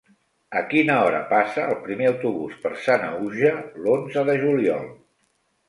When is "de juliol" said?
4.33-4.93